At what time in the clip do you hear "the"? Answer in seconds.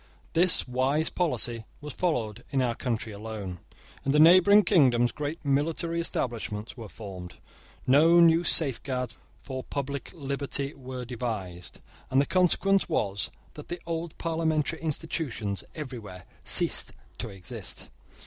4.13-4.17, 12.19-12.25, 13.67-13.79